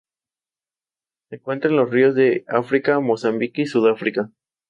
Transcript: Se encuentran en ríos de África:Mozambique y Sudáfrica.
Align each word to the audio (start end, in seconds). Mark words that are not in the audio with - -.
Se 1.29 1.35
encuentran 1.35 1.75
en 1.75 1.91
ríos 1.91 2.15
de 2.15 2.43
África:Mozambique 2.47 3.61
y 3.61 3.65
Sudáfrica. 3.67 4.31